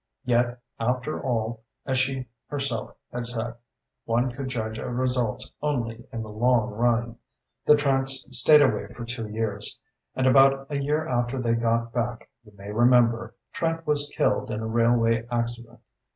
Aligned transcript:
Yet, 0.25 0.59
after 0.79 1.21
all, 1.23 1.61
as 1.85 1.99
she 1.99 2.27
herself 2.47 2.95
had 3.13 3.27
said, 3.27 3.53
one 4.05 4.31
could 4.31 4.47
judge 4.47 4.79
of 4.79 4.91
results 4.97 5.53
only 5.61 6.07
in 6.11 6.23
the 6.23 6.29
long 6.31 6.71
run.... 6.71 7.17
"The 7.67 7.75
Trants 7.75 8.27
stayed 8.35 8.63
away 8.63 8.87
for 8.93 9.05
two 9.05 9.27
years; 9.29 9.77
and 10.15 10.25
about 10.25 10.65
a 10.71 10.81
year 10.81 11.07
after 11.07 11.39
they 11.39 11.53
got 11.53 11.93
back, 11.93 12.31
you 12.43 12.51
may 12.57 12.71
remember, 12.71 13.35
Trant 13.53 13.85
was 13.85 14.11
killed 14.17 14.49
in 14.49 14.61
a 14.61 14.65
railway 14.67 15.27
accident. 15.29 15.79